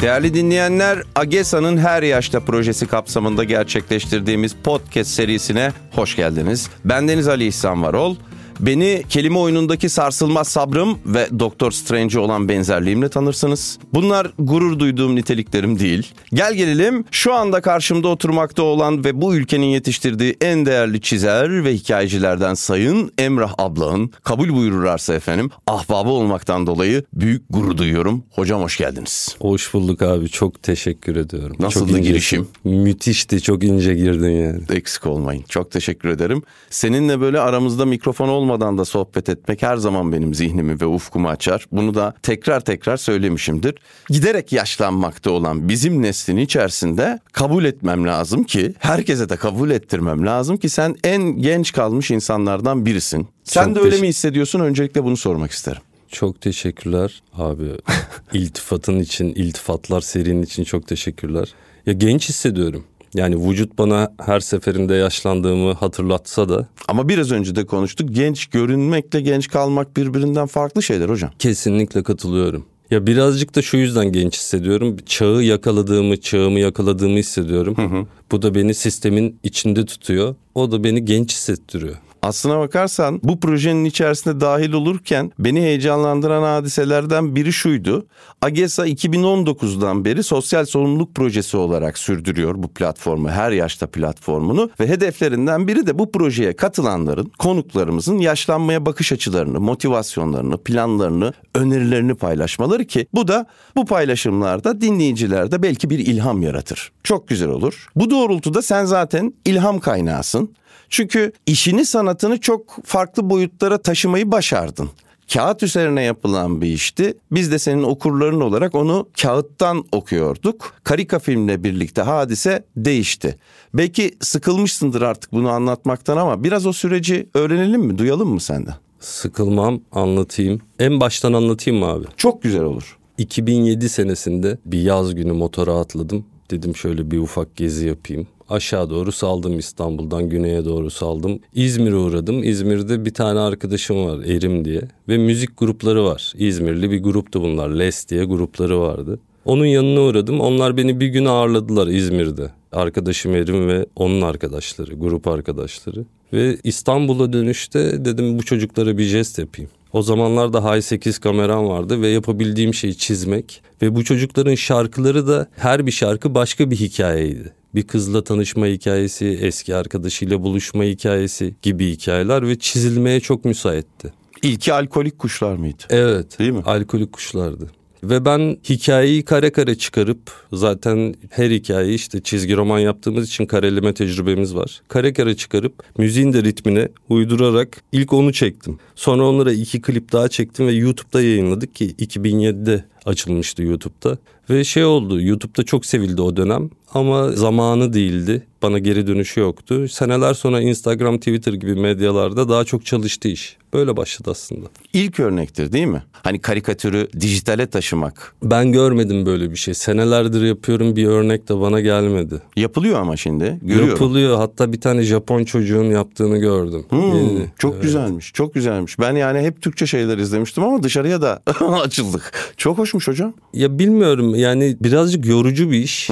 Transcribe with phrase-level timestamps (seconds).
[0.00, 6.70] Değerli dinleyenler, AGESA'nın Her Yaşta projesi kapsamında gerçekleştirdiğimiz podcast serisine hoş geldiniz.
[6.84, 8.16] Ben Deniz Ali İhsan Varol.
[8.60, 13.78] Beni kelime oyunundaki sarsılmaz sabrım ve Doktor Strange olan benzerliğimle tanırsınız.
[13.94, 16.12] Bunlar gurur duyduğum niteliklerim değil.
[16.34, 21.74] Gel gelelim şu anda karşımda oturmakta olan ve bu ülkenin yetiştirdiği en değerli çizer ve
[21.74, 28.22] hikayecilerden Sayın Emrah Ablağ'ın kabul buyururlarsa efendim ahbabı olmaktan dolayı büyük gurur duyuyorum.
[28.30, 29.36] Hocam hoş geldiniz.
[29.40, 30.28] Hoş bulduk abi.
[30.28, 31.56] Çok teşekkür ediyorum.
[31.60, 32.48] Nasıldı çok girişim?
[32.64, 33.42] Müthişti.
[33.42, 34.60] Çok ince girdin yani.
[34.72, 35.44] Eksik olmayın.
[35.48, 36.42] Çok teşekkür ederim.
[36.70, 41.66] Seninle böyle aramızda mikrofon olmadan da sohbet etmek her zaman benim zihnimi ve ufkumu açar.
[41.72, 43.74] Bunu da tekrar tekrar söylemişimdir.
[44.08, 50.56] Giderek yaşlanmakta olan bizim neslin içerisinde kabul etmem lazım ki herkese de kabul ettirmem lazım
[50.56, 53.28] ki sen en genç kalmış insanlardan birisin.
[53.44, 54.60] Sen Çok de öyle mi hissediyorsun?
[54.60, 55.82] Öncelikle bunu sormak isterim.
[56.08, 57.70] Çok teşekkürler abi.
[58.32, 61.54] İltifatın için, iltifatlar serinin için çok teşekkürler.
[61.86, 62.84] Ya genç hissediyorum.
[63.14, 68.08] Yani vücut bana her seferinde yaşlandığımı hatırlatsa da Ama biraz önce de konuştuk.
[68.12, 71.30] Genç görünmekle genç kalmak birbirinden farklı şeyler hocam.
[71.38, 72.64] kesinlikle katılıyorum.
[72.90, 74.96] Ya birazcık da şu yüzden genç hissediyorum.
[75.06, 78.08] Çağı yakaladığımı, çağımı yakaladığımı hissediyorum.
[78.32, 80.34] Bu da beni sistemin içinde tutuyor.
[80.54, 81.94] O da beni genç hissettiriyor.
[82.22, 88.06] Aslına bakarsan bu projenin içerisinde dahil olurken beni heyecanlandıran hadiselerden biri şuydu.
[88.42, 95.68] AGESA 2019'dan beri sosyal sorumluluk projesi olarak sürdürüyor bu platformu, her yaşta platformunu ve hedeflerinden
[95.68, 103.28] biri de bu projeye katılanların, konuklarımızın yaşlanmaya bakış açılarını, motivasyonlarını, planlarını, önerilerini paylaşmaları ki bu
[103.28, 103.46] da
[103.76, 106.92] bu paylaşımlarda dinleyicilerde belki bir ilham yaratır.
[107.04, 107.86] Çok güzel olur.
[107.96, 110.54] Bu doğrultuda sen zaten ilham kaynağısın.
[110.88, 114.90] Çünkü işini sanatını çok farklı boyutlara taşımayı başardın.
[115.32, 117.14] Kağıt üzerine yapılan bir işti.
[117.30, 120.74] Biz de senin okurların olarak onu kağıttan okuyorduk.
[120.84, 123.38] Karika filmle birlikte hadise değişti.
[123.74, 128.74] Belki sıkılmışsındır artık bunu anlatmaktan ama biraz o süreci öğrenelim mi, duyalım mı senden?
[129.00, 130.60] Sıkılmam anlatayım.
[130.78, 132.06] En baştan anlatayım mı abi?
[132.16, 132.98] Çok güzel olur.
[133.18, 136.24] 2007 senesinde bir yaz günü motora atladım.
[136.50, 138.26] Dedim şöyle bir ufak gezi yapayım.
[138.50, 141.40] Aşağı doğru saldım İstanbul'dan güneye doğru saldım.
[141.54, 142.44] İzmir'e uğradım.
[142.44, 144.82] İzmir'de bir tane arkadaşım var Erim diye.
[145.08, 146.32] Ve müzik grupları var.
[146.36, 147.68] İzmirli bir gruptu bunlar.
[147.68, 149.18] Les diye grupları vardı.
[149.44, 150.40] Onun yanına uğradım.
[150.40, 152.50] Onlar beni bir gün ağırladılar İzmir'de.
[152.72, 156.04] Arkadaşım Erim ve onun arkadaşları, grup arkadaşları.
[156.32, 159.70] Ve İstanbul'a dönüşte dedim bu çocuklara bir jest yapayım.
[159.92, 163.62] O zamanlarda High 8 kameram vardı ve yapabildiğim şey çizmek.
[163.82, 167.52] Ve bu çocukların şarkıları da her bir şarkı başka bir hikayeydi.
[167.74, 174.12] Bir kızla tanışma hikayesi, eski arkadaşıyla buluşma hikayesi gibi hikayeler ve çizilmeye çok müsaitti.
[174.42, 175.82] İlki alkolik kuşlar mıydı?
[175.90, 176.38] Evet.
[176.38, 176.62] Değil mi?
[176.66, 177.70] Alkolik kuşlardı.
[178.02, 180.18] Ve ben hikayeyi kare kare çıkarıp
[180.52, 184.82] zaten her hikayeyi işte çizgi roman yaptığımız için kareleme tecrübemiz var.
[184.88, 188.78] Kare kare çıkarıp müziğin de ritmine uydurarak ilk onu çektim.
[188.94, 194.18] Sonra onlara iki klip daha çektim ve YouTube'da yayınladık ki 2007'de açılmıştı YouTube'da.
[194.50, 198.46] Ve şey oldu YouTube'da çok sevildi o dönem ama zamanı değildi.
[198.62, 199.88] Bana geri dönüşü yoktu.
[199.88, 203.56] Seneler sonra Instagram, Twitter gibi medyalarda daha çok çalıştı iş.
[203.74, 204.66] Böyle başladı aslında.
[204.92, 206.02] İlk örnektir değil mi?
[206.12, 208.34] Hani karikatürü dijitale taşımak.
[208.42, 209.74] Ben görmedim böyle bir şey.
[209.74, 212.34] Senelerdir yapıyorum bir örnek de bana gelmedi.
[212.56, 213.58] Yapılıyor ama şimdi.
[213.62, 213.88] Görüyorum.
[213.90, 214.36] Yapılıyor.
[214.36, 216.84] Hatta bir tane Japon çocuğun yaptığını gördüm.
[216.90, 217.46] Hmm, Yeni.
[217.58, 217.82] çok Evet.
[217.82, 218.98] güzelmiş, çok güzelmiş.
[218.98, 221.42] Ben yani hep Türkçe şeyler izlemiştim ama dışarıya da
[221.82, 222.32] açıldık.
[222.56, 223.32] Çok hoşmuş hocam.
[223.54, 226.10] Ya bilmiyorum yani birazcık yorucu bir iş.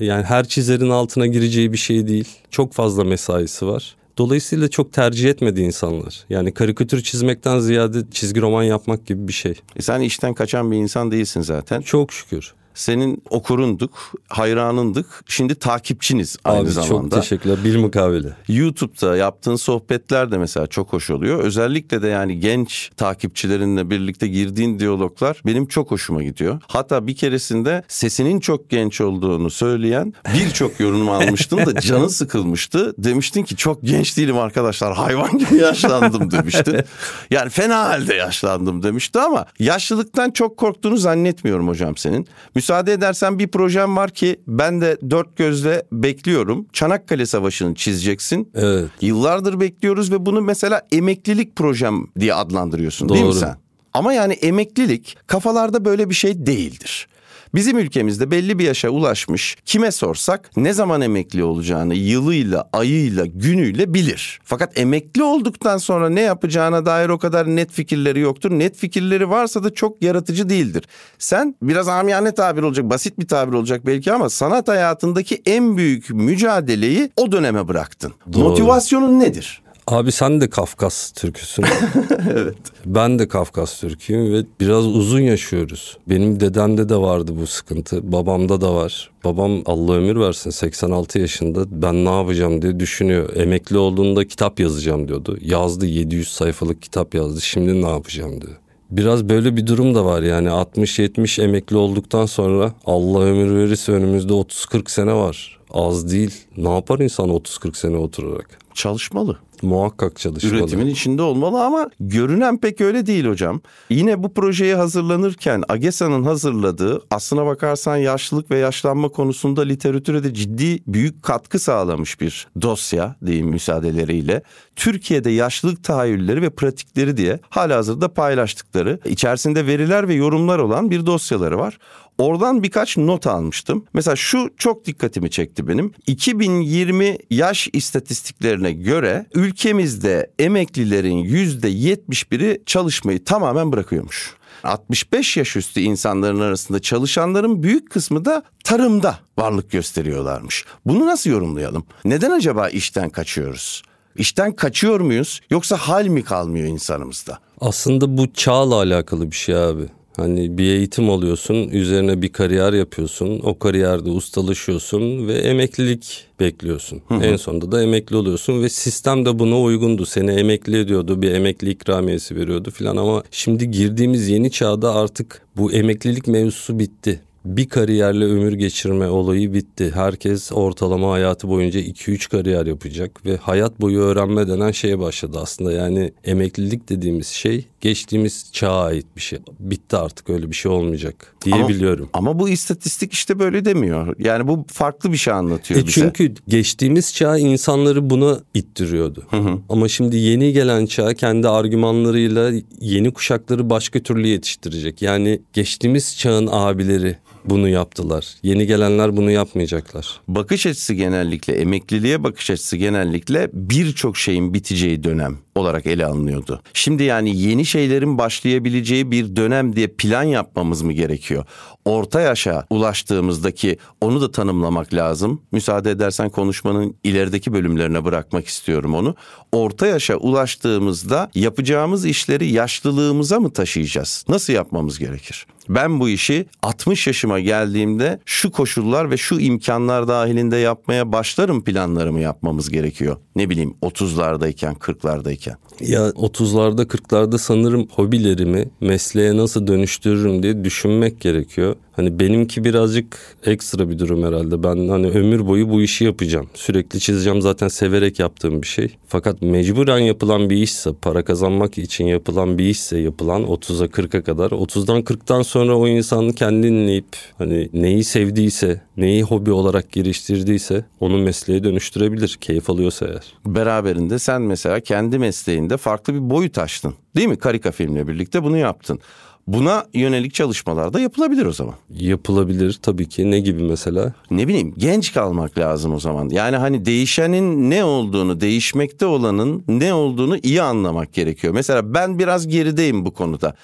[0.00, 2.28] Yani her çizerin altına gireceği bir şey değil.
[2.50, 3.96] Çok fazla mesaisi var.
[4.18, 6.24] Dolayısıyla çok tercih etmedi insanlar.
[6.30, 9.54] Yani karikatür çizmekten ziyade çizgi roman yapmak gibi bir şey.
[9.76, 11.80] E sen işten kaçan bir insan değilsin zaten.
[11.80, 12.54] Çok şükür.
[12.80, 15.06] Senin okurunduk, hayranındık.
[15.26, 16.92] Şimdi takipçiniz aynı Abi zamanda.
[16.92, 17.58] çok teşekkürler.
[17.64, 18.28] Bir mukavele.
[18.48, 21.38] YouTube'da yaptığın sohbetler de mesela çok hoş oluyor.
[21.38, 26.60] Özellikle de yani genç takipçilerinle birlikte girdiğin diyaloglar benim çok hoşuma gidiyor.
[26.68, 32.94] Hatta bir keresinde sesinin çok genç olduğunu söyleyen birçok yorum almıştın da canı sıkılmıştı.
[32.98, 36.76] Demiştin ki çok genç değilim arkadaşlar hayvan gibi yaşlandım demiştin.
[37.30, 42.26] Yani fena halde yaşlandım demişti ama yaşlılıktan çok korktuğunu zannetmiyorum hocam senin.
[42.66, 46.66] Müsaade edersen bir projem var ki ben de dört gözle bekliyorum.
[46.72, 48.50] Çanakkale Savaşı'nı çizeceksin.
[48.54, 48.90] Evet.
[49.00, 53.34] Yıllardır bekliyoruz ve bunu mesela emeklilik projem diye adlandırıyorsun değil mi Doğru.
[53.34, 53.56] sen?
[53.92, 57.08] Ama yani emeklilik kafalarda böyle bir şey değildir.
[57.54, 63.94] Bizim ülkemizde belli bir yaşa ulaşmış kime sorsak ne zaman emekli olacağını yılıyla, ayıyla, günüyle
[63.94, 64.40] bilir.
[64.44, 68.50] Fakat emekli olduktan sonra ne yapacağına dair o kadar net fikirleri yoktur.
[68.50, 70.84] Net fikirleri varsa da çok yaratıcı değildir.
[71.18, 76.10] Sen biraz amiyane tabir olacak, basit bir tabir olacak belki ama sanat hayatındaki en büyük
[76.10, 78.12] mücadeleyi o döneme bıraktın.
[78.32, 78.42] Doğru.
[78.42, 79.65] Motivasyonun nedir?
[79.86, 81.64] Abi sen de Kafkas türküsün.
[82.32, 82.56] evet.
[82.86, 85.98] Ben de Kafkas türküyüm ve biraz uzun yaşıyoruz.
[86.08, 88.12] Benim dedemde de vardı bu sıkıntı.
[88.12, 89.10] Babamda da var.
[89.24, 93.36] Babam Allah ömür versin 86 yaşında ben ne yapacağım diye düşünüyor.
[93.36, 95.38] Emekli olduğunda kitap yazacağım diyordu.
[95.40, 97.40] Yazdı 700 sayfalık kitap yazdı.
[97.40, 98.56] Şimdi ne yapacağım diyor.
[98.90, 104.32] Biraz böyle bir durum da var yani 60-70 emekli olduktan sonra Allah ömür verirse önümüzde
[104.32, 105.58] 30-40 sene var.
[105.70, 106.34] Az değil.
[106.56, 108.58] Ne yapar insan 30-40 sene oturarak?
[108.74, 109.36] Çalışmalı.
[109.62, 110.54] Muhakkak çalışmalı.
[110.54, 113.60] Üretimin içinde olmalı ama görünen pek öyle değil hocam.
[113.90, 120.82] Yine bu projeye hazırlanırken AGESA'nın hazırladığı aslına bakarsan yaşlılık ve yaşlanma konusunda literatüre de ciddi
[120.86, 124.42] büyük katkı sağlamış bir dosya diyeyim müsaadeleriyle.
[124.76, 131.58] Türkiye'de yaşlılık tahayyülleri ve pratikleri diye halihazırda paylaştıkları içerisinde veriler ve yorumlar olan bir dosyaları
[131.58, 131.78] var.
[132.18, 133.84] Oradan birkaç not almıştım.
[133.94, 135.92] Mesela şu çok dikkatimi çekti benim.
[136.06, 144.34] 2020 yaş istatistiklerine göre ülkemizde emeklilerin yüzde 71'i çalışmayı tamamen bırakıyormuş.
[144.64, 150.64] 65 yaş üstü insanların arasında çalışanların büyük kısmı da tarımda varlık gösteriyorlarmış.
[150.86, 151.84] Bunu nasıl yorumlayalım?
[152.04, 153.82] Neden acaba işten kaçıyoruz?
[154.16, 157.38] İşten kaçıyor muyuz yoksa hal mi kalmıyor insanımızda?
[157.60, 159.82] Aslında bu çağla alakalı bir şey abi.
[160.16, 163.40] Hani bir eğitim alıyorsun, üzerine bir kariyer yapıyorsun.
[163.42, 167.02] O kariyerde ustalaşıyorsun ve emeklilik bekliyorsun.
[167.08, 167.24] Hı hı.
[167.24, 170.06] En sonunda da emekli oluyorsun ve sistem de buna uygundu.
[170.06, 175.72] Seni emekli ediyordu, bir emekli ikramiyesi veriyordu filan ama şimdi girdiğimiz yeni çağda artık bu
[175.72, 179.90] emeklilik mevzusu bitti bir kariyerle ömür geçirme olayı bitti.
[179.94, 185.72] Herkes ortalama hayatı boyunca 2-3 kariyer yapacak ve hayat boyu öğrenme denen şeye başladı aslında.
[185.72, 189.38] Yani emeklilik dediğimiz şey geçtiğimiz çağa ait bir şey.
[189.60, 192.08] Bitti artık öyle bir şey olmayacak diyebiliyorum.
[192.12, 194.16] Ama, ama bu istatistik işte böyle demiyor.
[194.18, 196.00] Yani bu farklı bir şey anlatıyor e bize.
[196.00, 199.24] Çünkü geçtiğimiz çağ insanları buna ittiriyordu.
[199.30, 199.58] Hı hı.
[199.68, 205.02] Ama şimdi yeni gelen çağ kendi argümanlarıyla yeni kuşakları başka türlü yetiştirecek.
[205.02, 207.16] Yani geçtiğimiz çağın abileri
[207.50, 208.26] bunu yaptılar.
[208.42, 210.20] Yeni gelenler bunu yapmayacaklar.
[210.28, 216.60] Bakış açısı genellikle emekliliğe bakış açısı genellikle birçok şeyin biteceği dönem olarak ele alınıyordu.
[216.74, 221.44] Şimdi yani yeni şeylerin başlayabileceği bir dönem diye plan yapmamız mı gerekiyor?
[221.84, 225.42] Orta yaşa ulaştığımızdaki onu da tanımlamak lazım.
[225.52, 229.14] Müsaade edersen konuşmanın ilerideki bölümlerine bırakmak istiyorum onu.
[229.52, 234.24] Orta yaşa ulaştığımızda yapacağımız işleri yaşlılığımıza mı taşıyacağız?
[234.28, 235.46] Nasıl yapmamız gerekir?
[235.68, 242.20] Ben bu işi 60 yaşıma geldiğimde şu koşullar ve şu imkanlar dahilinde yapmaya başlarım planlarımı
[242.20, 243.16] yapmamız gerekiyor.
[243.36, 245.45] Ne bileyim 30'lardayken 40'lardayken.
[245.80, 251.76] Ya 30'larda 40'larda sanırım hobilerimi mesleğe nasıl dönüştürürüm diye düşünmek gerekiyor.
[251.92, 254.62] Hani benimki birazcık ekstra bir durum herhalde.
[254.62, 256.46] Ben hani ömür boyu bu işi yapacağım.
[256.54, 258.96] Sürekli çizeceğim zaten severek yaptığım bir şey.
[259.06, 264.50] Fakat mecburen yapılan bir işse, para kazanmak için yapılan bir işse yapılan 30'a 40'a kadar.
[264.50, 271.18] 30'dan 40'tan sonra o insanın kendini dinleyip hani neyi sevdiyse, neyi hobi olarak geliştirdiyse onu
[271.18, 272.38] mesleğe dönüştürebilir.
[272.40, 273.34] Keyif alıyorsa eğer.
[273.46, 276.94] Beraberinde sen mesela kendi mesleğinde farklı bir boyut açtın.
[277.16, 277.36] Değil mi?
[277.36, 279.00] Karika filmle birlikte bunu yaptın.
[279.46, 281.74] Buna yönelik çalışmalar da yapılabilir o zaman.
[281.90, 283.30] Yapılabilir tabii ki.
[283.30, 284.12] Ne gibi mesela?
[284.30, 286.28] Ne bileyim genç kalmak lazım o zaman.
[286.28, 291.54] Yani hani değişenin ne olduğunu, değişmekte olanın ne olduğunu iyi anlamak gerekiyor.
[291.54, 293.54] Mesela ben biraz gerideyim bu konuda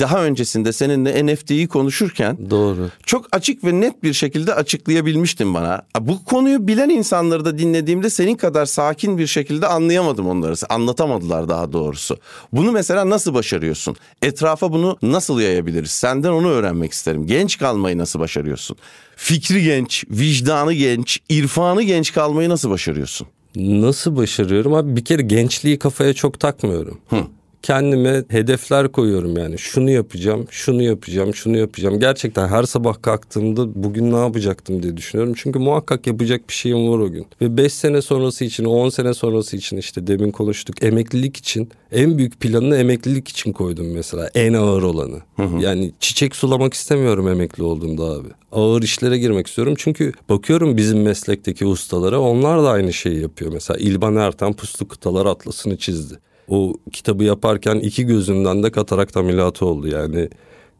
[0.00, 2.90] daha öncesinde seninle NFT'yi konuşurken doğru.
[3.06, 5.82] Çok açık ve net bir şekilde açıklayabilmiştin bana.
[6.00, 10.54] Bu konuyu bilen insanları da dinlediğimde senin kadar sakin bir şekilde anlayamadım onları.
[10.68, 12.16] Anlatamadılar daha doğrusu.
[12.52, 13.96] Bunu mesela nasıl başarıyorsun?
[14.22, 15.90] Etrafa bunu nasıl yayabiliriz?
[15.90, 17.26] Senden onu öğrenmek isterim.
[17.26, 18.76] Genç kalmayı nasıl başarıyorsun?
[19.16, 23.26] Fikri genç, vicdanı genç, irfanı genç kalmayı nasıl başarıyorsun?
[23.56, 24.96] Nasıl başarıyorum abi?
[24.96, 26.98] Bir kere gençliği kafaya çok takmıyorum.
[27.10, 27.24] Hı
[27.62, 29.58] kendime hedefler koyuyorum yani.
[29.58, 32.00] Şunu yapacağım, şunu yapacağım, şunu yapacağım.
[32.00, 35.34] Gerçekten her sabah kalktığımda bugün ne yapacaktım diye düşünüyorum.
[35.36, 37.26] Çünkü muhakkak yapacak bir şeyim var o gün.
[37.40, 40.84] Ve 5 sene sonrası için, 10 sene sonrası için işte demin konuştuk.
[40.84, 44.30] Emeklilik için en büyük planını emeklilik için koydum mesela.
[44.34, 45.18] En ağır olanı.
[45.36, 45.62] Hı hı.
[45.62, 48.28] Yani çiçek sulamak istemiyorum emekli olduğumda abi.
[48.52, 49.74] Ağır işlere girmek istiyorum.
[49.78, 53.52] Çünkü bakıyorum bizim meslekteki ustalara onlar da aynı şeyi yapıyor.
[53.52, 56.18] Mesela İlban Ertan Puslu Kıtalar Atlası'nı çizdi
[56.48, 60.28] o kitabı yaparken iki gözünden de katarakt ameliyatı oldu yani.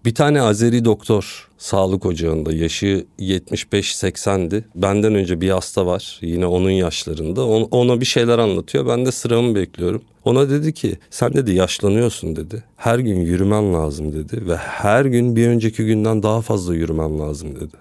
[0.04, 4.64] Bir tane Azeri doktor sağlık ocağında yaşı 75-80'di.
[4.74, 7.46] Benden önce bir hasta var yine onun yaşlarında.
[7.46, 8.86] Ona bir şeyler anlatıyor.
[8.86, 10.02] Ben de sıramı bekliyorum.
[10.24, 12.64] Ona dedi ki sen dedi yaşlanıyorsun dedi.
[12.76, 17.56] Her gün yürümen lazım dedi ve her gün bir önceki günden daha fazla yürümen lazım
[17.56, 17.76] dedi.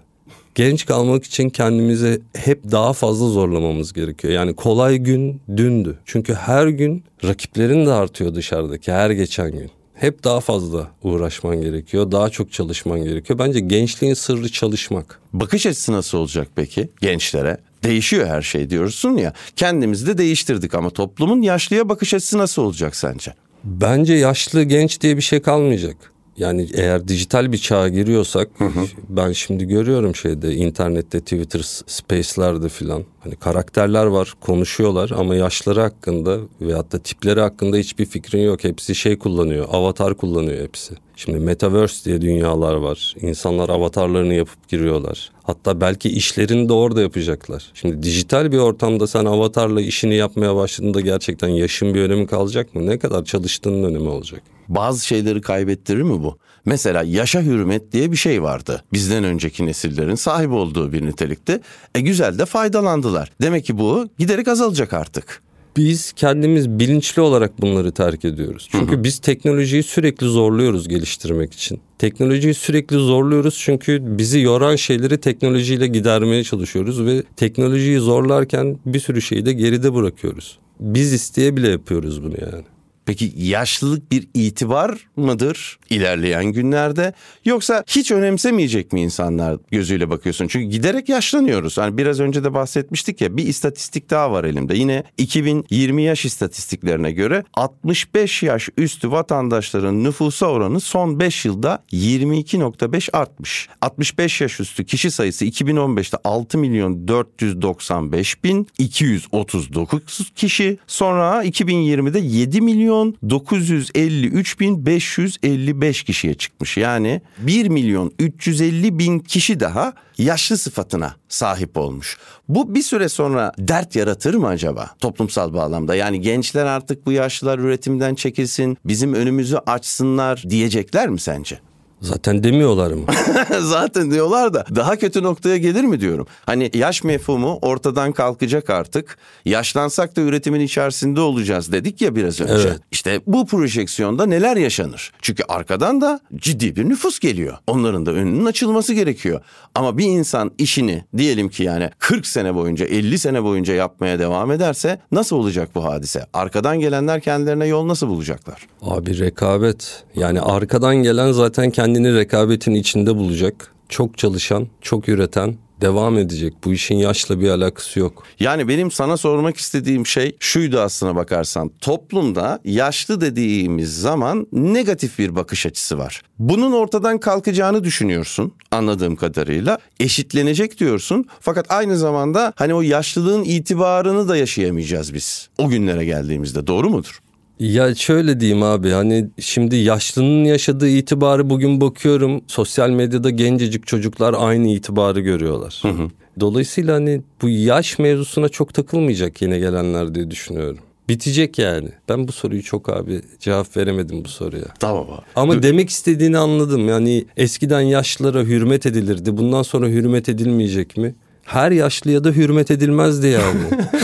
[0.56, 4.34] Genç kalmak için kendimizi hep daha fazla zorlamamız gerekiyor.
[4.34, 5.98] Yani kolay gün dündü.
[6.06, 12.12] Çünkü her gün rakiplerin de artıyor dışarıdaki her geçen gün hep daha fazla uğraşman gerekiyor.
[12.12, 13.40] Daha çok çalışman gerekiyor.
[13.40, 15.20] Bence gençliğin sırrı çalışmak.
[15.34, 17.58] Bakış açısı nasıl olacak peki gençlere?
[17.84, 19.34] Değişiyor her şey diyorsun ya.
[19.56, 23.34] Kendimizi de değiştirdik ama toplumun yaşlıya bakış açısı nasıl olacak sence?
[23.64, 25.96] Bence yaşlı genç diye bir şey kalmayacak.
[26.42, 28.86] Yani eğer dijital bir çağa giriyorsak hı hı.
[29.10, 36.38] ben şimdi görüyorum şeyde internette Twitter space'lerde filan hani karakterler var konuşuyorlar ama yaşları hakkında
[36.62, 38.64] veyahut da tipleri hakkında hiçbir fikrin yok.
[38.64, 40.94] Hepsi şey kullanıyor avatar kullanıyor hepsi.
[41.26, 43.16] Şimdi metaverse diye dünyalar var.
[43.22, 45.32] İnsanlar avatarlarını yapıp giriyorlar.
[45.44, 47.72] Hatta belki işlerini de orada yapacaklar.
[47.74, 52.86] Şimdi dijital bir ortamda sen avatarla işini yapmaya başladığında gerçekten yaşın bir önemi kalacak mı?
[52.86, 54.42] Ne kadar çalıştığının önemi olacak
[54.76, 56.38] bazı şeyleri kaybettirir mi bu?
[56.66, 58.84] Mesela yaşa hürmet diye bir şey vardı.
[58.94, 61.62] Bizden önceki nesillerin sahip olduğu bir nitelikte.
[61.96, 63.32] E güzel de faydalandılar.
[63.42, 65.42] Demek ki bu giderek azalacak artık
[65.78, 68.68] biz kendimiz bilinçli olarak bunları terk ediyoruz.
[68.72, 69.04] Çünkü hı hı.
[69.04, 71.82] biz teknolojiyi sürekli zorluyoruz geliştirmek için.
[72.00, 79.22] Teknolojiyi sürekli zorluyoruz çünkü bizi yoran şeyleri teknolojiyle gidermeye çalışıyoruz ve teknolojiyi zorlarken bir sürü
[79.22, 80.60] şeyi de geride bırakıyoruz.
[80.80, 82.64] Biz isteye bile yapıyoruz bunu yani.
[83.12, 87.14] Peki yaşlılık bir itibar mıdır ilerleyen günlerde
[87.46, 90.48] yoksa hiç önemsemeyecek mi insanlar gözüyle bakıyorsun?
[90.48, 91.78] Çünkü giderek yaşlanıyoruz.
[91.78, 94.78] Hani biraz önce de bahsetmiştik ya bir istatistik daha var elimde.
[94.78, 103.12] Yine 2020 yaş istatistiklerine göre 65 yaş üstü vatandaşların nüfusa oranı son 5 yılda 22.5
[103.18, 103.70] artmış.
[103.82, 110.78] 65 yaş üstü kişi sayısı 2015'te 6 milyon 495 bin 239 kişi.
[110.88, 116.78] Sonra 2020'de 7 milyon milyon 953 bin 555 kişiye çıkmış.
[116.78, 122.18] Yani 1 milyon 350 bin kişi daha yaşlı sıfatına sahip olmuş.
[122.50, 125.96] Bu bir süre sonra dert yaratır mı acaba toplumsal bağlamda?
[125.96, 131.60] Yani gençler artık bu yaşlılar üretimden çekilsin, bizim önümüzü açsınlar diyecekler mi sence?
[132.02, 133.06] Zaten demiyorlar mı?
[133.60, 136.28] Zaten diyorlar da daha kötü noktaya gelir mi diyorum.
[136.46, 139.18] Hani yaş mefhumu ortadan kalkacak artık.
[139.46, 142.54] Yaşlansak da üretimin içerisinde olacağız dedik ya biraz önce.
[142.54, 142.80] Evet.
[142.92, 145.12] İşte bu projeksiyonda neler yaşanır?
[145.22, 147.58] Çünkü arkadan da ciddi bir nüfus geliyor.
[147.68, 149.42] Onların da önünün açılması gerekiyor.
[149.76, 154.52] Ama bir insan işini diyelim ki yani 40 sene boyunca 50 sene boyunca yapmaya devam
[154.52, 156.26] ederse nasıl olacak bu hadise?
[156.34, 158.68] Arkadan gelenler kendilerine yol nasıl bulacaklar?
[158.82, 160.04] Abi rekabet.
[160.16, 163.74] Yani arkadan gelen zaten kendi kendini rekabetin içinde bulacak.
[163.90, 166.54] Çok çalışan, çok üreten, devam edecek.
[166.64, 168.24] Bu işin yaşla bir alakası yok.
[168.40, 171.72] Yani benim sana sormak istediğim şey şuydu aslına bakarsan.
[171.82, 176.22] Toplumda yaşlı dediğimiz zaman negatif bir bakış açısı var.
[176.40, 179.78] Bunun ortadan kalkacağını düşünüyorsun anladığım kadarıyla.
[180.00, 181.26] Eşitlenecek diyorsun.
[181.40, 185.50] Fakat aynı zamanda hani o yaşlılığın itibarını da yaşayamayacağız biz.
[185.58, 187.20] O günlere geldiğimizde doğru mudur?
[187.62, 194.36] Ya şöyle diyeyim abi hani şimdi yaşlının yaşadığı itibarı bugün bakıyorum sosyal medyada gencecik çocuklar
[194.38, 195.80] aynı itibarı görüyorlar.
[195.82, 196.08] Hı hı.
[196.40, 200.78] Dolayısıyla hani bu yaş mevzusuna çok takılmayacak yine gelenler diye düşünüyorum.
[201.10, 201.90] Bitecek yani.
[202.10, 204.68] Ben bu soruyu çok abi cevap veremedim bu soruya.
[204.80, 205.22] Tamam abi.
[205.36, 205.64] Ama Dur.
[205.64, 206.90] demek istediğini anladım.
[206.90, 209.38] Yani eskiden yaşlılara hürmet edilirdi.
[209.38, 211.16] Bundan sonra hürmet edilmeyecek mi?
[211.44, 213.62] Her yaşlıya da hürmet edilmezdi yani.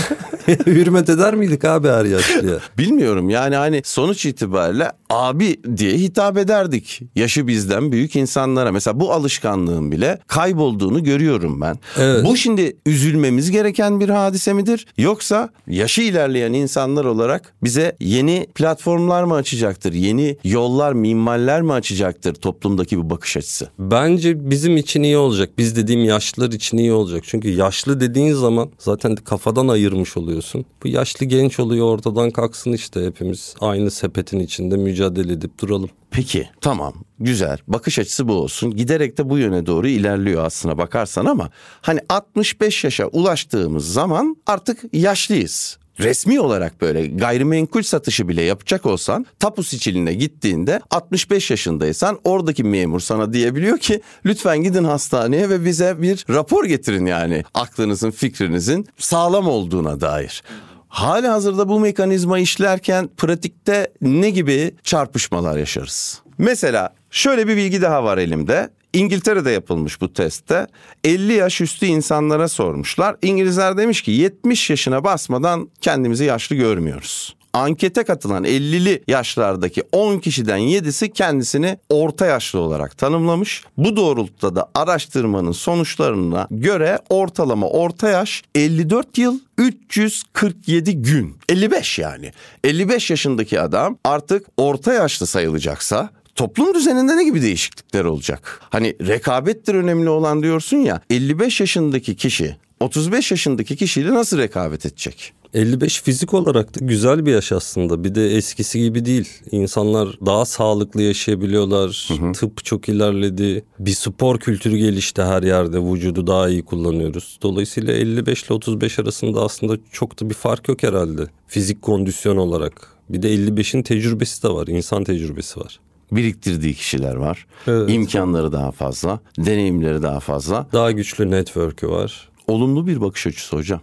[0.65, 2.59] Hürmet eder miydik abi her yaşlıya?
[2.77, 7.01] Bilmiyorum yani hani sonuç itibariyle abi diye hitap ederdik.
[7.15, 8.71] Yaşı bizden büyük insanlara.
[8.71, 11.79] Mesela bu alışkanlığın bile kaybolduğunu görüyorum ben.
[11.99, 12.25] Evet.
[12.25, 14.87] Bu şimdi üzülmemiz gereken bir hadise midir?
[14.97, 19.93] Yoksa yaşı ilerleyen insanlar olarak bize yeni platformlar mı açacaktır?
[19.93, 23.69] Yeni yollar, mimaller mi açacaktır toplumdaki bu bakış açısı?
[23.79, 25.49] Bence bizim için iyi olacak.
[25.57, 27.23] Biz dediğim yaşlılar için iyi olacak.
[27.25, 30.65] Çünkü yaşlı dediğin zaman zaten kafadan ayırmış oluyor oluyorsun.
[30.83, 35.89] Bu yaşlı genç oluyor ortadan kalksın işte hepimiz aynı sepetin içinde mücadele edip duralım.
[36.11, 38.75] Peki tamam güzel bakış açısı bu olsun.
[38.75, 41.49] Giderek de bu yöne doğru ilerliyor aslına bakarsan ama
[41.81, 49.25] hani 65 yaşa ulaştığımız zaman artık yaşlıyız resmi olarak böyle gayrimenkul satışı bile yapacak olsan
[49.39, 56.01] tapu siciline gittiğinde 65 yaşındaysan oradaki memur sana diyebiliyor ki lütfen gidin hastaneye ve bize
[56.01, 60.43] bir rapor getirin yani aklınızın fikrinizin sağlam olduğuna dair.
[60.87, 66.21] Hali hazırda bu mekanizma işlerken pratikte ne gibi çarpışmalar yaşarız?
[66.37, 68.69] Mesela şöyle bir bilgi daha var elimde.
[68.93, 70.67] İngiltere'de yapılmış bu testte
[71.03, 73.15] 50 yaş üstü insanlara sormuşlar.
[73.21, 77.36] İngilizler demiş ki 70 yaşına basmadan kendimizi yaşlı görmüyoruz.
[77.57, 83.63] Ankete katılan 50'li yaşlardaki 10 kişiden 7'si kendisini orta yaşlı olarak tanımlamış.
[83.77, 91.35] Bu doğrultuda da araştırmanın sonuçlarına göre ortalama orta yaş 54 yıl 347 gün.
[91.49, 92.31] 55 yani.
[92.63, 98.61] 55 yaşındaki adam artık orta yaşlı sayılacaksa toplum düzeninde ne gibi değişiklikler olacak?
[98.69, 105.33] Hani rekabettir önemli olan diyorsun ya 55 yaşındaki kişi 35 yaşındaki kişiyle nasıl rekabet edecek?
[105.53, 108.03] 55 fizik olarak da güzel bir yaş aslında.
[108.03, 109.29] Bir de eskisi gibi değil.
[109.51, 112.07] İnsanlar daha sağlıklı yaşayabiliyorlar.
[112.07, 112.31] Hı hı.
[112.31, 113.65] Tıp çok ilerledi.
[113.79, 115.79] Bir spor kültürü gelişti her yerde.
[115.79, 117.39] Vücudu daha iyi kullanıyoruz.
[117.41, 121.27] Dolayısıyla 55 ile 35 arasında aslında çok da bir fark yok herhalde.
[121.47, 122.87] Fizik kondisyon olarak.
[123.09, 124.67] Bir de 55'in tecrübesi de var.
[124.67, 125.79] İnsan tecrübesi var
[126.11, 127.45] biriktirdiği kişiler var.
[127.67, 127.89] Evet.
[127.89, 130.67] İmkanları daha fazla, deneyimleri daha fazla.
[130.73, 132.29] Daha güçlü network'ü var.
[132.47, 133.81] Olumlu bir bakış açısı hocam.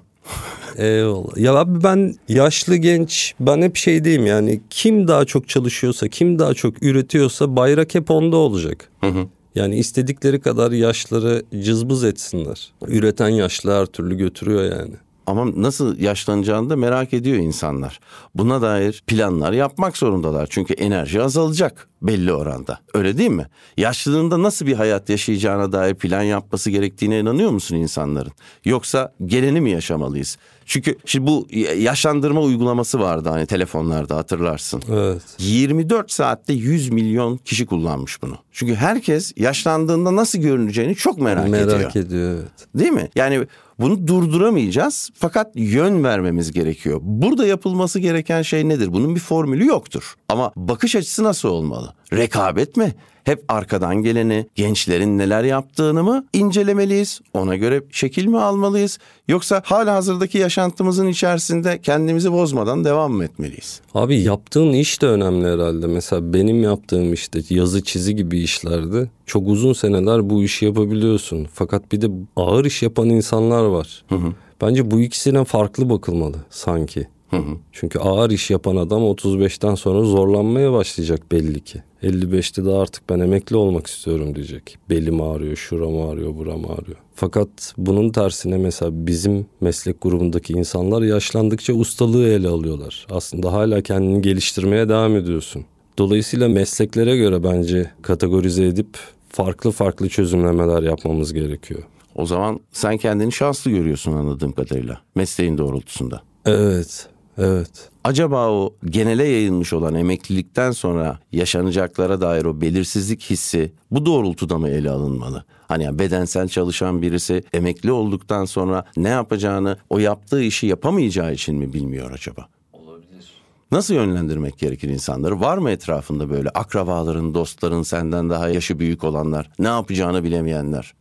[0.76, 1.36] Eyvallah.
[1.36, 6.38] Ya abi ben yaşlı genç ben hep şey diyeyim yani kim daha çok çalışıyorsa kim
[6.38, 8.90] daha çok üretiyorsa bayrak hep onda olacak.
[9.00, 9.26] Hı hı.
[9.54, 12.72] Yani istedikleri kadar yaşları cızbız etsinler.
[12.86, 14.94] Üreten yaşlı her türlü götürüyor yani.
[15.26, 18.00] Ama nasıl yaşlanacağını da merak ediyor insanlar.
[18.34, 20.46] Buna dair planlar yapmak zorundalar.
[20.50, 22.78] Çünkü enerji azalacak belli oranda.
[22.94, 23.46] Öyle değil mi?
[23.76, 28.32] Yaşlılığında nasıl bir hayat yaşayacağına dair plan yapması gerektiğine inanıyor musun insanların?
[28.64, 30.38] Yoksa geleni mi yaşamalıyız?
[30.66, 34.82] Çünkü şimdi bu yaşlandırma uygulaması vardı hani telefonlarda hatırlarsın.
[34.92, 35.22] Evet.
[35.38, 38.38] 24 saatte 100 milyon kişi kullanmış bunu.
[38.52, 41.78] Çünkü herkes yaşlandığında nasıl görüneceğini çok merak, merak ediyor.
[41.78, 42.68] Merak ediyor evet.
[42.74, 43.08] Değil mi?
[43.16, 43.46] Yani
[43.80, 47.00] bunu durduramayacağız fakat yön vermemiz gerekiyor.
[47.02, 48.92] Burada yapılması gereken şey nedir?
[48.92, 50.14] Bunun bir formülü yoktur.
[50.28, 51.94] Ama bakış açısı nasıl olmalı?
[52.16, 52.94] Rekabet mi?
[53.24, 57.20] hep arkadan geleni, gençlerin neler yaptığını mı incelemeliyiz?
[57.34, 58.98] Ona göre şekil mi almalıyız?
[59.28, 63.80] Yoksa hala hazırdaki yaşantımızın içerisinde kendimizi bozmadan devam mı etmeliyiz?
[63.94, 65.86] Abi yaptığın iş de önemli herhalde.
[65.86, 71.46] Mesela benim yaptığım işte yazı çizi gibi işlerde çok uzun seneler bu işi yapabiliyorsun.
[71.52, 74.04] Fakat bir de ağır iş yapan insanlar var.
[74.08, 74.32] Hı hı.
[74.60, 77.08] Bence bu ikisine farklı bakılmalı sanki.
[77.34, 77.56] Hı hı.
[77.72, 81.82] Çünkü ağır iş yapan adam 35'ten sonra zorlanmaya başlayacak belli ki.
[82.02, 84.78] 55'te de artık ben emekli olmak istiyorum diyecek.
[84.90, 86.96] Belim ağrıyor, şuram ağrıyor, buram ağrıyor.
[87.14, 93.06] Fakat bunun tersine mesela bizim meslek grubundaki insanlar yaşlandıkça ustalığı ele alıyorlar.
[93.10, 95.64] Aslında hala kendini geliştirmeye devam ediyorsun.
[95.98, 101.82] Dolayısıyla mesleklere göre bence kategorize edip farklı farklı çözümlemeler yapmamız gerekiyor.
[102.14, 106.22] O zaman sen kendini şanslı görüyorsun anladığım kadarıyla mesleğin doğrultusunda.
[106.46, 107.08] Evet.
[107.38, 107.90] Evet.
[108.04, 114.68] Acaba o genele yayılmış olan emeklilikten sonra yaşanacaklara dair o belirsizlik hissi bu doğrultuda mı
[114.68, 115.44] ele alınmalı?
[115.68, 121.54] Hani yani bedensel çalışan birisi emekli olduktan sonra ne yapacağını o yaptığı işi yapamayacağı için
[121.56, 122.48] mi bilmiyor acaba?
[122.72, 123.30] Olabilir.
[123.72, 125.40] Nasıl yönlendirmek gerekir insanları?
[125.40, 130.94] Var mı etrafında böyle akrabaların, dostların, senden daha yaşı büyük olanlar, ne yapacağını bilemeyenler?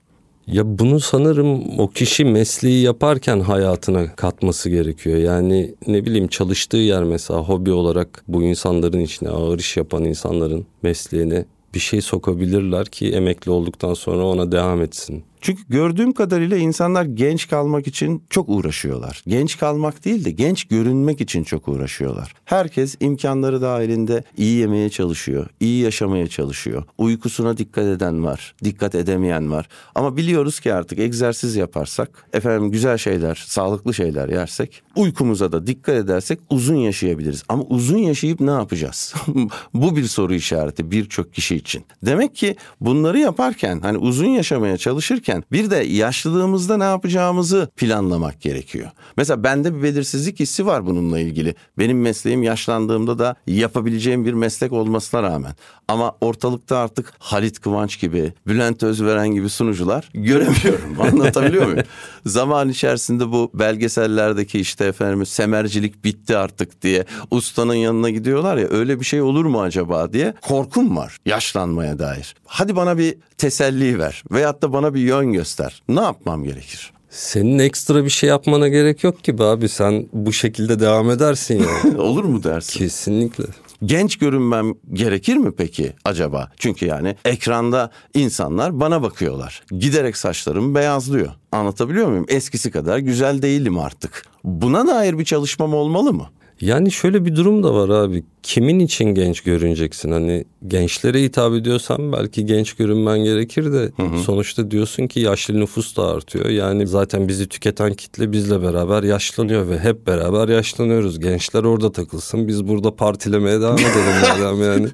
[0.47, 5.17] Ya bunu sanırım o kişi mesleği yaparken hayatına katması gerekiyor.
[5.17, 10.65] Yani ne bileyim çalıştığı yer mesela hobi olarak bu insanların içine ağır iş yapan insanların
[10.81, 15.23] mesleğine bir şey sokabilirler ki emekli olduktan sonra ona devam etsin.
[15.43, 19.23] Çünkü gördüğüm kadarıyla insanlar genç kalmak için çok uğraşıyorlar.
[19.27, 22.33] Genç kalmak değil de genç görünmek için çok uğraşıyorlar.
[22.45, 26.83] Herkes imkanları dahilinde iyi yemeye çalışıyor, iyi yaşamaya çalışıyor.
[26.97, 29.67] Uykusuna dikkat eden var, dikkat edemeyen var.
[29.95, 35.95] Ama biliyoruz ki artık egzersiz yaparsak, efendim güzel şeyler, sağlıklı şeyler yersek, uykumuza da dikkat
[35.95, 37.43] edersek uzun yaşayabiliriz.
[37.49, 39.13] Ama uzun yaşayıp ne yapacağız?
[39.73, 41.85] Bu bir soru işareti birçok kişi için.
[42.05, 48.41] Demek ki bunları yaparken hani uzun yaşamaya çalışırken yaparken bir de yaşlılığımızda ne yapacağımızı planlamak
[48.41, 48.91] gerekiyor.
[49.17, 51.55] Mesela bende bir belirsizlik hissi var bununla ilgili.
[51.77, 55.55] Benim mesleğim yaşlandığımda da yapabileceğim bir meslek olmasına rağmen.
[55.87, 61.01] Ama ortalıkta artık Halit Kıvanç gibi, Bülent Özveren gibi sunucular göremiyorum.
[61.01, 61.83] Anlatabiliyor muyum?
[62.25, 68.99] Zaman içerisinde bu belgesellerdeki işte efendim semercilik bitti artık diye ustanın yanına gidiyorlar ya öyle
[68.99, 72.35] bir şey olur mu acaba diye korkum var yaşlanmaya dair.
[72.45, 75.81] Hadi bana bir teselli ver veyahut da bana bir yön göster.
[75.89, 76.93] Ne yapmam gerekir?
[77.09, 79.69] Senin ekstra bir şey yapmana gerek yok ki abi.
[79.69, 81.97] Sen bu şekilde devam edersin yani.
[82.01, 82.79] Olur mu dersin?
[82.79, 83.43] Kesinlikle
[83.85, 86.51] genç görünmem gerekir mi peki acaba?
[86.57, 89.63] Çünkü yani ekranda insanlar bana bakıyorlar.
[89.79, 91.31] Giderek saçlarım beyazlıyor.
[91.51, 92.25] Anlatabiliyor muyum?
[92.29, 94.25] Eskisi kadar güzel değilim artık.
[94.43, 96.25] Buna dair bir çalışmam olmalı mı?
[96.61, 98.23] Yani şöyle bir durum da var abi.
[98.43, 100.11] Kimin için genç görüneceksin?
[100.11, 103.91] Hani gençlere hitap ediyorsan belki genç görünmen gerekir de
[104.25, 106.49] sonuçta diyorsun ki yaşlı nüfus da artıyor.
[106.49, 111.19] Yani zaten bizi tüketen kitle bizle beraber yaşlanıyor ve hep beraber yaşlanıyoruz.
[111.19, 112.47] Gençler orada takılsın.
[112.47, 114.87] Biz burada partilemeye devam edelim madem yani.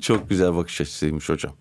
[0.00, 1.52] Çok güzel bakış açısıymış hocam.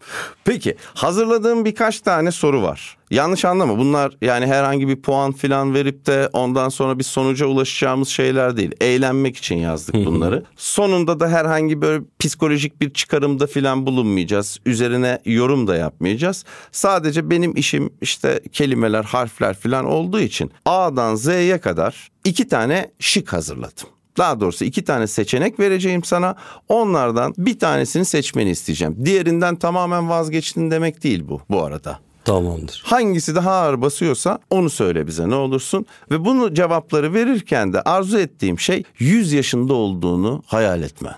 [0.45, 2.97] Peki hazırladığım birkaç tane soru var.
[3.11, 8.07] Yanlış anlama bunlar yani herhangi bir puan falan verip de ondan sonra bir sonuca ulaşacağımız
[8.07, 8.71] şeyler değil.
[8.81, 10.43] Eğlenmek için yazdık bunları.
[10.57, 14.59] Sonunda da herhangi böyle psikolojik bir çıkarımda falan bulunmayacağız.
[14.65, 16.45] Üzerine yorum da yapmayacağız.
[16.71, 23.33] Sadece benim işim işte kelimeler, harfler falan olduğu için A'dan Z'ye kadar iki tane şık
[23.33, 23.87] hazırladım.
[24.17, 26.35] Daha doğrusu iki tane seçenek vereceğim sana.
[26.67, 29.05] Onlardan bir tanesini seçmeni isteyeceğim.
[29.05, 31.99] Diğerinden tamamen vazgeçtin demek değil bu bu arada.
[32.25, 32.81] Tamamdır.
[32.85, 35.85] Hangisi daha ağır basıyorsa onu söyle bize ne olursun.
[36.11, 41.15] Ve bunu cevapları verirken de arzu ettiğim şey 100 yaşında olduğunu hayal etme.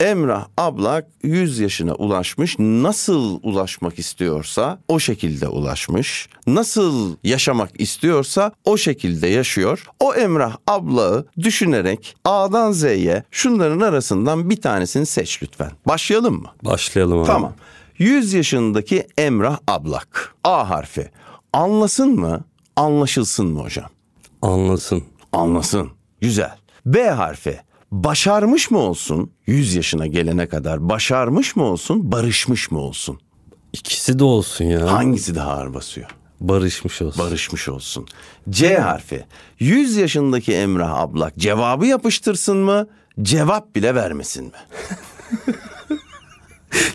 [0.00, 2.58] Emrah Ablak 100 yaşına ulaşmış.
[2.58, 6.28] Nasıl ulaşmak istiyorsa o şekilde ulaşmış.
[6.46, 9.86] Nasıl yaşamak istiyorsa o şekilde yaşıyor.
[10.00, 15.70] O Emrah Ablak'ı düşünerek A'dan Z'ye şunların arasından bir tanesini seç lütfen.
[15.86, 16.48] Başlayalım mı?
[16.62, 17.26] Başlayalım abi.
[17.26, 17.52] Tamam.
[17.98, 20.34] 100 yaşındaki Emrah Ablak.
[20.44, 21.10] A harfi.
[21.52, 22.44] Anlasın mı?
[22.76, 23.90] Anlaşılsın mı hocam?
[24.42, 25.04] Anlasın.
[25.32, 25.90] Anlasın.
[26.20, 26.56] Güzel.
[26.86, 27.60] B harfi.
[27.92, 29.30] Başarmış mı olsun?
[29.46, 32.12] 100 yaşına gelene kadar başarmış mı olsun?
[32.12, 33.20] Barışmış mı olsun?
[33.72, 34.92] İkisi de olsun ya.
[34.92, 36.10] Hangisi daha ağır basıyor?
[36.40, 37.24] Barışmış olsun.
[37.24, 38.06] Barışmış olsun.
[38.50, 39.24] C harfi.
[39.58, 42.86] 100 yaşındaki Emrah Ablak cevabı yapıştırsın mı?
[43.22, 44.50] Cevap bile vermesin mi?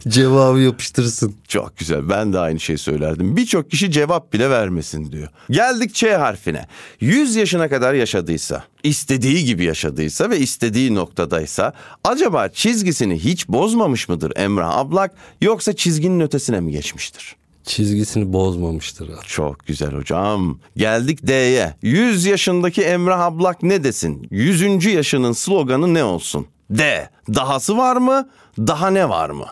[0.08, 1.36] Cevabı yapıştırsın.
[1.48, 2.10] Çok güzel.
[2.10, 3.38] Ben de aynı şeyi söylerdim.
[3.38, 5.28] Birçok kişi cevap bile vermesin diyor.
[5.50, 6.68] Geldik Ç harfine.
[7.00, 14.34] 100 yaşına kadar yaşadıysa, istediği gibi yaşadıysa ve istediği noktadaysa acaba çizgisini hiç bozmamış mıdır
[14.36, 15.12] Emrah Ablak
[15.42, 17.36] yoksa çizginin ötesine mi geçmiştir?
[17.66, 19.28] Çizgisini bozmamıştır abi.
[19.28, 20.60] Çok güzel hocam.
[20.78, 21.74] Geldik D'ye.
[21.82, 24.28] 100 yaşındaki Emrah Ablak ne desin?
[24.32, 24.86] 100.
[24.86, 26.48] yaşının sloganı ne olsun?
[26.70, 27.10] D.
[27.36, 28.30] Dahası var mı?
[28.58, 29.46] Daha ne var mı?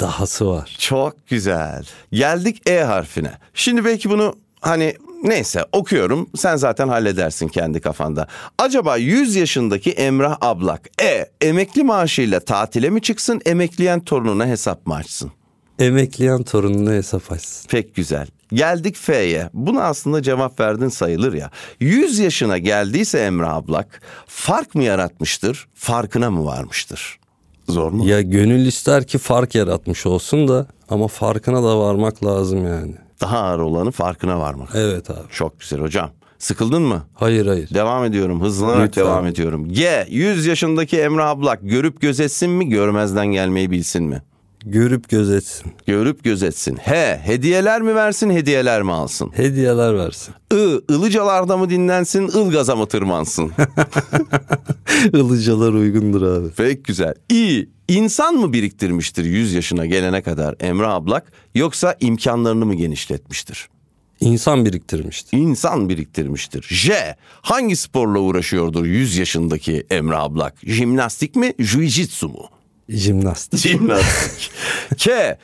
[0.00, 0.76] Dahası var.
[0.78, 1.84] Çok güzel.
[2.12, 3.32] Geldik E harfine.
[3.54, 6.30] Şimdi belki bunu hani neyse okuyorum.
[6.36, 8.26] Sen zaten halledersin kendi kafanda.
[8.58, 14.94] Acaba 100 yaşındaki Emrah Ablak E emekli maaşıyla tatile mi çıksın emekleyen torununa hesap mı
[14.94, 15.32] açsın?
[15.78, 17.68] Emekleyen torununa hesap açsın.
[17.68, 18.26] Pek güzel.
[18.52, 19.50] Geldik F'ye.
[19.52, 21.50] Buna aslında cevap verdin sayılır ya.
[21.80, 27.18] 100 yaşına geldiyse Emrah Ablak fark mı yaratmıştır, farkına mı varmıştır?
[27.68, 28.06] Zor mu?
[28.08, 32.94] Ya gönül ister ki fark yaratmış olsun da ama farkına da varmak lazım yani.
[33.20, 34.68] Daha ağır olanı farkına varmak.
[34.74, 35.18] Evet abi.
[35.30, 36.10] Çok güzel hocam.
[36.38, 37.02] Sıkıldın mı?
[37.14, 37.70] Hayır hayır.
[37.74, 38.40] Devam ediyorum.
[38.42, 39.04] Hızlanarak Lütfen.
[39.04, 39.68] devam ediyorum.
[39.68, 40.06] G.
[40.10, 44.22] 100 yaşındaki Emrah Ablak görüp gözetsin mi, görmezden gelmeyi bilsin mi?
[44.66, 45.72] Görüp gözetsin.
[45.86, 46.76] Görüp gözetsin.
[46.76, 47.20] H.
[47.24, 49.30] Hediyeler mi versin, hediyeler mi alsın?
[49.34, 50.34] Hediyeler versin.
[50.52, 50.80] I.
[50.92, 53.52] ılıcalarda mı dinlensin, ılgaza mı tırmansın?
[55.12, 56.50] Ilıcalar uygundur abi.
[56.50, 57.14] Pek güzel.
[57.32, 57.68] İ.
[57.88, 63.68] İnsan mı biriktirmiştir 100 yaşına gelene kadar Emrah Ablak yoksa imkanlarını mı genişletmiştir?
[64.20, 65.38] İnsan biriktirmiştir.
[65.38, 66.66] İnsan biriktirmiştir.
[66.68, 67.16] J.
[67.42, 70.54] Hangi sporla uğraşıyordur 100 yaşındaki Emrah Ablak?
[70.64, 72.48] Jimnastik mi, jiu-jitsu mu?
[72.88, 73.60] Jimnastik.
[73.68, 74.50] Jimnastik.
[74.98, 75.38] K.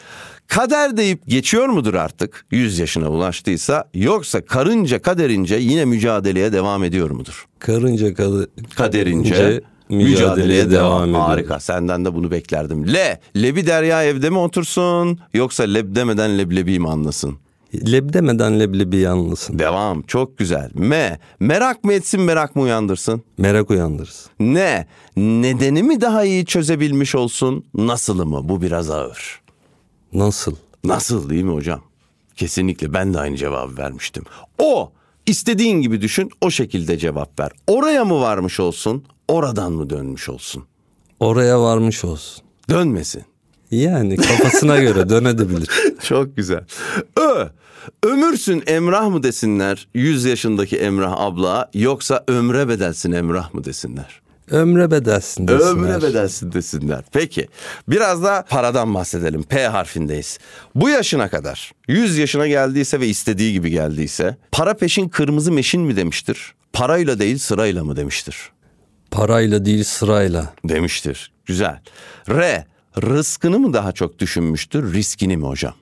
[0.49, 7.11] Kader deyip geçiyor mudur artık 100 yaşına ulaştıysa yoksa karınca kaderince yine mücadeleye devam ediyor
[7.11, 7.47] mudur?
[7.59, 11.21] Karınca kadı, Kaderince mücadeleye devam, ediyor.
[11.21, 12.89] Harika senden de bunu beklerdim.
[12.89, 13.19] L.
[13.37, 17.39] Lebi Derya evde mi otursun yoksa leb demeden leblebi mi anlasın?
[17.75, 19.59] Leb demeden leblebi yanlısın.
[19.59, 20.71] Devam çok güzel.
[20.75, 21.19] M.
[21.41, 23.23] Merak mı etsin merak mı uyandırsın?
[23.39, 24.27] Merak uyandırırız.
[24.41, 24.87] Ne?
[25.17, 27.65] Nedeni mi daha iyi çözebilmiş olsun?
[27.75, 28.49] Nasılı mı?
[28.49, 29.41] Bu biraz ağır.
[30.13, 30.57] Nasıl?
[30.85, 31.81] Nasıl değil mi hocam?
[32.37, 34.25] Kesinlikle ben de aynı cevabı vermiştim.
[34.59, 34.93] O
[35.27, 37.51] istediğin gibi düşün o şekilde cevap ver.
[37.67, 39.05] Oraya mı varmış olsun?
[39.29, 40.65] Oradan mı dönmüş olsun?
[41.21, 42.45] Oraya varmış olsun.
[42.71, 43.25] Dönmesin.
[43.71, 45.69] Yani kafasına göre dönebilir.
[46.03, 46.65] Çok güzel.
[47.17, 47.47] Ö.
[48.03, 54.21] Ömürsün Emrah mı desinler 100 yaşındaki Emrah abla yoksa ömre bedelsin Emrah mı desinler?
[54.51, 55.71] Ömre bedelsin desinler.
[55.71, 57.05] Ömre bedelsin desinler.
[57.13, 57.49] Peki
[57.89, 59.43] biraz da paradan bahsedelim.
[59.43, 60.39] P harfindeyiz.
[60.75, 65.97] Bu yaşına kadar 100 yaşına geldiyse ve istediği gibi geldiyse para peşin kırmızı meşin mi
[65.97, 66.55] demiştir?
[66.73, 68.37] Parayla değil sırayla mı demiştir?
[69.11, 70.55] Parayla değil sırayla.
[70.65, 71.33] Demiştir.
[71.47, 71.81] Güzel.
[72.29, 72.65] R.
[73.03, 75.75] Rızkını mı daha çok düşünmüştür, riskini mi hocam?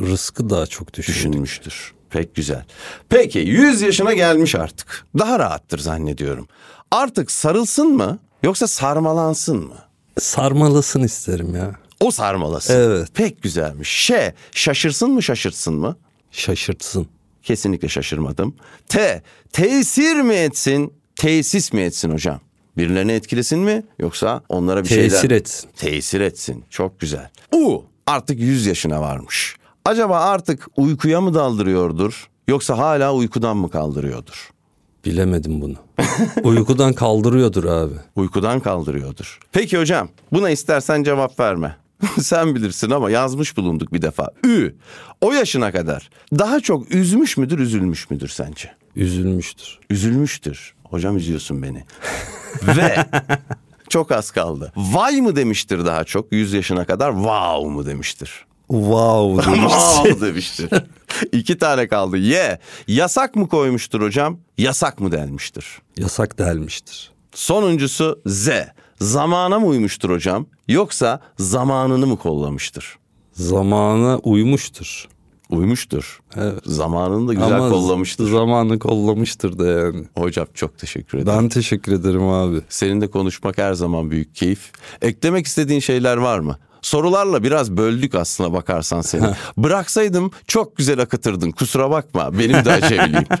[0.00, 1.16] Rızkı daha çok düşündü.
[1.16, 1.92] Düşünmüştür.
[2.10, 2.64] Pek güzel.
[3.08, 5.04] Peki 100 yaşına gelmiş artık.
[5.18, 6.48] Daha rahattır zannediyorum.
[6.90, 9.74] Artık sarılsın mı yoksa sarmalansın mı?
[10.20, 11.74] Sarmalasın isterim ya.
[12.00, 12.74] O sarmalasın.
[12.74, 13.08] Evet.
[13.14, 13.88] Pek güzelmiş.
[13.88, 14.34] Ş.
[14.52, 15.96] Şaşırsın mı şaşırtsın mı?
[16.30, 17.08] Şaşırtsın.
[17.42, 18.54] Kesinlikle şaşırmadım.
[18.88, 19.22] T.
[19.52, 22.40] Tesir mi etsin, tesis mi etsin hocam?
[22.76, 25.10] Birilerini etkilesin mi yoksa onlara bir şeyler...
[25.10, 25.70] Tesir etsin.
[25.76, 26.64] Tesir etsin.
[26.70, 27.30] Çok güzel.
[27.54, 27.84] U.
[28.06, 29.56] Artık 100 yaşına varmış.
[29.84, 34.50] Acaba artık uykuya mı daldırıyordur yoksa hala uykudan mı kaldırıyordur?
[35.04, 35.76] Bilemedim bunu.
[36.42, 37.94] Uykudan kaldırıyordur abi.
[38.16, 39.38] Uykudan kaldırıyordur.
[39.52, 41.76] Peki hocam buna istersen cevap verme.
[42.20, 44.30] Sen bilirsin ama yazmış bulunduk bir defa.
[44.46, 44.74] Ü.
[45.20, 48.70] O yaşına kadar daha çok üzmüş müdür üzülmüş müdür sence?
[48.96, 49.78] Üzülmüştür.
[49.90, 50.74] Üzülmüştür.
[50.90, 51.84] Hocam üzüyorsun beni.
[52.62, 52.96] Ve
[53.88, 54.72] çok az kaldı.
[54.76, 58.46] Vay mı demiştir daha çok 100 yaşına kadar wow mu demiştir.
[58.68, 59.78] Wow demişsin.
[60.02, 60.70] Wow demiştir.
[61.32, 62.16] İki tane kaldı.
[62.18, 62.58] Ye.
[62.88, 64.38] Yasak mı koymuştur hocam?
[64.58, 65.66] Yasak mı denmiştir?
[65.96, 67.10] Yasak delmiştir.
[67.34, 68.48] Sonuncusu Z.
[69.00, 70.46] Zamana mı uymuştur hocam?
[70.68, 72.98] Yoksa zamanını mı kollamıştır?
[73.32, 75.08] Zamana uymuştur.
[75.50, 76.20] Uymuştur.
[76.36, 76.60] Evet.
[76.64, 78.30] Zamanını da güzel Ama kollamıştır.
[78.30, 80.04] Zamanı kollamıştır da yani.
[80.18, 81.38] Hocam çok teşekkür ederim.
[81.38, 82.60] Ben teşekkür ederim abi.
[82.68, 84.72] Seninle konuşmak her zaman büyük keyif.
[85.02, 86.58] Eklemek istediğin şeyler var mı?
[86.82, 89.26] Sorularla biraz böldük aslına bakarsan seni.
[89.56, 91.50] Bıraksaydım çok güzel akıtırdın.
[91.50, 92.38] Kusura bakma.
[92.38, 93.26] Benim de acemiliğim.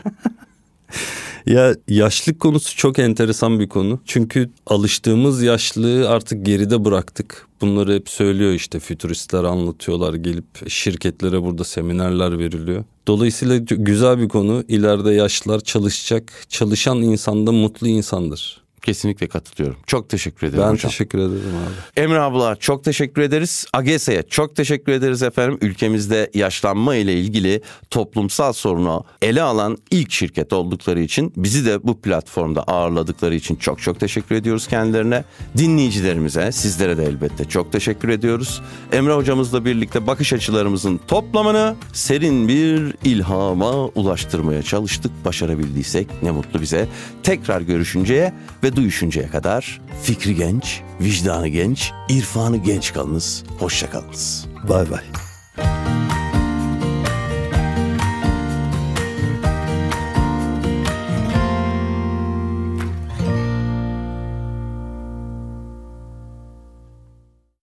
[1.46, 4.00] Ya yaşlık konusu çok enteresan bir konu.
[4.04, 7.46] Çünkü alıştığımız yaşlılığı artık geride bıraktık.
[7.60, 12.84] Bunları hep söylüyor işte fütüristler anlatıyorlar gelip şirketlere burada seminerler veriliyor.
[13.08, 14.64] Dolayısıyla güzel bir konu.
[14.68, 16.32] İleride yaşlılar çalışacak.
[16.48, 18.65] Çalışan insan da mutlu insandır.
[18.86, 19.76] Kesinlikle katılıyorum.
[19.86, 20.90] Çok teşekkür ederim Ben hocam.
[20.90, 22.00] teşekkür ederim abi.
[22.02, 23.66] Emre abla çok teşekkür ederiz.
[23.72, 25.58] AGESA'ya çok teşekkür ederiz efendim.
[25.62, 32.00] Ülkemizde yaşlanma ile ilgili toplumsal sorunu ele alan ilk şirket oldukları için bizi de bu
[32.00, 35.24] platformda ağırladıkları için çok çok teşekkür ediyoruz kendilerine.
[35.56, 38.62] Dinleyicilerimize, sizlere de elbette çok teşekkür ediyoruz.
[38.92, 45.12] Emre hocamızla birlikte bakış açılarımızın toplamını serin bir ilhama ulaştırmaya çalıştık.
[45.24, 46.88] Başarabildiysek ne mutlu bize.
[47.22, 48.32] Tekrar görüşünceye
[48.64, 54.46] ve Erdu Üçüncü'ye kadar fikri genç, vicdanı genç, irfanı genç kalınız, hoşça kalınız.
[54.68, 55.02] Bay bay.